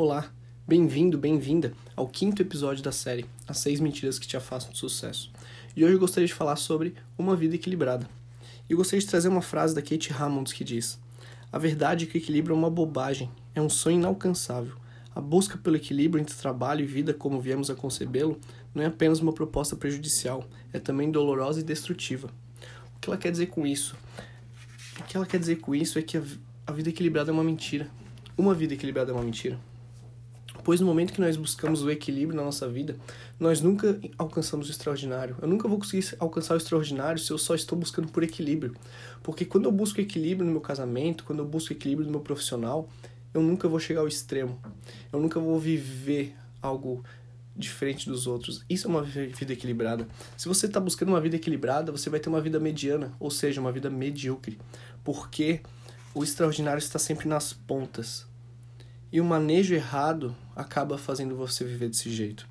[0.00, 0.30] Olá,
[0.64, 5.28] bem-vindo, bem-vinda ao quinto episódio da série As Seis Mentiras que Te Afastam do Sucesso.
[5.74, 8.08] E hoje eu gostaria de falar sobre uma vida equilibrada.
[8.68, 11.00] E eu gostaria de trazer uma frase da Kate Hammonds que diz:
[11.50, 14.76] A verdade é que o equilíbrio é uma bobagem, é um sonho inalcançável.
[15.16, 18.38] A busca pelo equilíbrio entre trabalho e vida, como viemos a concebê-lo,
[18.72, 22.30] não é apenas uma proposta prejudicial, é também dolorosa e destrutiva.
[22.94, 23.96] O que ela quer dizer com isso?
[25.00, 27.90] O que ela quer dizer com isso é que a vida equilibrada é uma mentira.
[28.36, 29.58] Uma vida equilibrada é uma mentira
[30.64, 32.96] pois no momento que nós buscamos o equilíbrio na nossa vida,
[33.38, 35.36] nós nunca alcançamos o extraordinário.
[35.40, 38.74] Eu nunca vou conseguir alcançar o extraordinário se eu só estou buscando por equilíbrio.
[39.22, 42.88] Porque quando eu busco equilíbrio no meu casamento, quando eu busco equilíbrio no meu profissional,
[43.32, 44.60] eu nunca vou chegar ao extremo.
[45.12, 47.04] Eu nunca vou viver algo
[47.56, 48.64] diferente dos outros.
[48.70, 50.06] Isso é uma vida equilibrada.
[50.36, 53.60] Se você está buscando uma vida equilibrada, você vai ter uma vida mediana, ou seja,
[53.60, 54.58] uma vida medíocre.
[55.02, 55.60] Porque
[56.14, 58.26] o extraordinário está sempre nas pontas.
[59.10, 62.46] E o manejo errado acaba fazendo você viver desse jeito.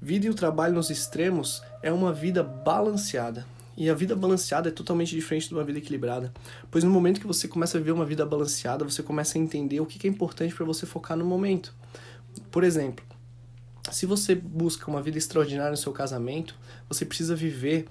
[0.00, 3.46] Vida e o trabalho nos extremos é uma vida balanceada.
[3.76, 6.32] E a vida balanceada é totalmente diferente de uma vida equilibrada.
[6.70, 9.80] Pois no momento que você começa a viver uma vida balanceada, você começa a entender
[9.80, 11.74] o que é importante para você focar no momento.
[12.50, 13.04] Por exemplo,
[13.92, 16.56] se você busca uma vida extraordinária no seu casamento,
[16.88, 17.86] você precisa viver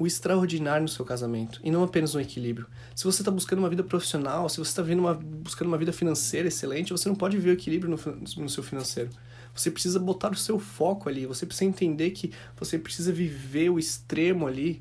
[0.00, 2.66] o extraordinário no seu casamento e não apenas um equilíbrio.
[2.96, 4.82] Se você está buscando uma vida profissional, se você está
[5.22, 9.10] buscando uma vida financeira excelente, você não pode ver o equilíbrio no, no seu financeiro.
[9.54, 13.78] Você precisa botar o seu foco ali, você precisa entender que você precisa viver o
[13.78, 14.80] extremo ali.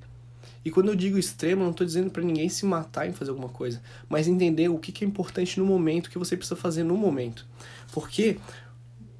[0.64, 3.50] E quando eu digo extremo, não estou dizendo para ninguém se matar em fazer alguma
[3.50, 6.86] coisa, mas entender o que, que é importante no momento, o que você precisa fazer
[6.86, 7.46] no momento.
[7.92, 8.38] Porque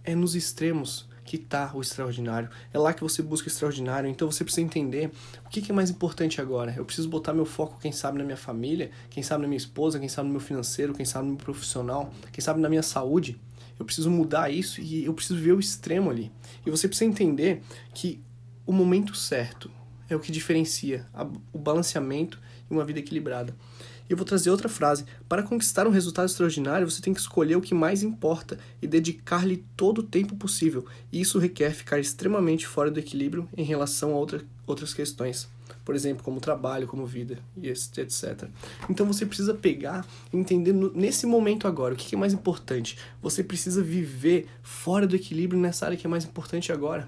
[0.06, 2.50] é nos extremos que está o extraordinário.
[2.74, 4.10] É lá que você busca o extraordinário.
[4.10, 5.12] Então você precisa entender
[5.46, 6.74] o que, que é mais importante agora.
[6.76, 10.00] Eu preciso botar meu foco, quem sabe, na minha família, quem sabe na minha esposa,
[10.00, 13.40] quem sabe no meu financeiro, quem sabe no meu profissional, quem sabe na minha saúde.
[13.78, 16.32] Eu preciso mudar isso e eu preciso ver o extremo ali.
[16.66, 17.62] E você precisa entender
[17.94, 18.20] que
[18.66, 19.70] o momento certo
[20.10, 21.06] é o que diferencia
[21.54, 23.56] o balanceamento e uma vida equilibrada.
[24.10, 25.06] E eu vou trazer outra frase.
[25.28, 29.64] Para conquistar um resultado extraordinário, você tem que escolher o que mais importa e dedicar-lhe
[29.78, 30.86] todo o tempo possível.
[31.12, 35.48] E isso requer ficar extremamente fora do equilíbrio em relação a outra, outras questões.
[35.86, 38.48] Por exemplo, como trabalho, como vida, etc.
[38.90, 42.98] Então você precisa pegar e entender nesse momento agora o que é mais importante.
[43.22, 47.08] Você precisa viver fora do equilíbrio nessa área que é mais importante agora.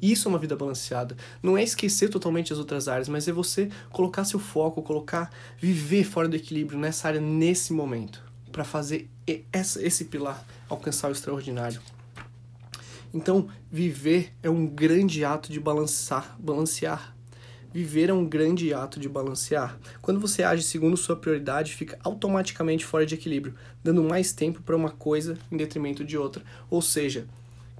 [0.00, 1.16] Isso é uma vida balanceada.
[1.42, 6.04] Não é esquecer totalmente as outras áreas, mas é você colocar seu foco, colocar, viver
[6.04, 11.80] fora do equilíbrio nessa área nesse momento, para fazer esse pilar alcançar o extraordinário.
[13.12, 17.16] Então, viver é um grande ato de balançar, balancear.
[17.72, 19.78] Viver é um grande ato de balancear.
[20.00, 24.76] Quando você age segundo sua prioridade, fica automaticamente fora de equilíbrio, dando mais tempo para
[24.76, 26.42] uma coisa em detrimento de outra.
[26.70, 27.26] Ou seja,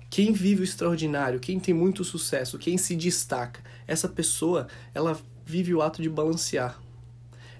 [0.08, 5.74] quem vive o extraordinário, quem tem muito sucesso, quem se destaca, essa pessoa, ela vive
[5.74, 6.80] o ato de balancear.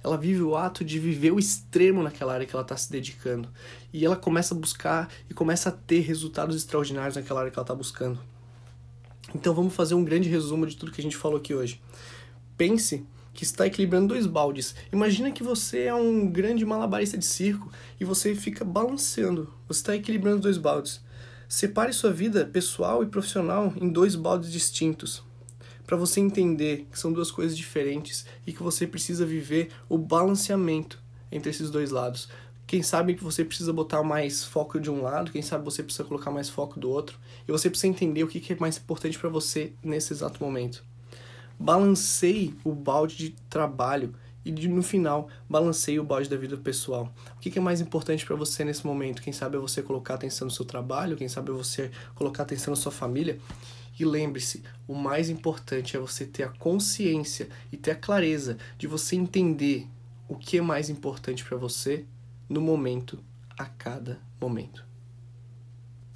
[0.03, 3.49] Ela vive o ato de viver o extremo naquela área que ela está se dedicando.
[3.93, 7.65] E ela começa a buscar e começa a ter resultados extraordinários naquela área que ela
[7.65, 8.21] está buscando.
[9.35, 11.81] Então vamos fazer um grande resumo de tudo que a gente falou aqui hoje.
[12.57, 13.05] Pense
[13.35, 14.75] que está equilibrando dois baldes.
[14.93, 17.71] Imagina que você é um grande malabarista de circo
[18.01, 19.53] e você fica balanceando.
[19.69, 21.01] Você está equilibrando dois baldes.
[21.49, 25.23] Separe sua vida pessoal e profissional em dois baldes distintos,
[25.87, 31.01] para você entender que são duas coisas diferentes e que você precisa viver o balanceamento
[31.31, 32.29] entre esses dois lados.
[32.67, 36.03] Quem sabe que você precisa botar mais foco de um lado, quem sabe você precisa
[36.03, 39.31] colocar mais foco do outro, e você precisa entender o que é mais importante para
[39.31, 40.83] você nesse exato momento.
[41.57, 44.13] Balanceie o balde de trabalho
[44.47, 47.13] e no final balanceie o balde da vida pessoal.
[47.37, 49.21] O que é mais importante para você nesse momento?
[49.21, 52.71] Quem sabe é você colocar atenção no seu trabalho, quem sabe é você colocar atenção
[52.71, 53.41] na sua família.
[53.99, 58.87] E lembre-se, o mais importante é você ter a consciência e ter a clareza de
[58.87, 59.89] você entender
[60.29, 62.05] o que é mais importante para você
[62.49, 63.19] no momento,
[63.59, 64.86] a cada momento.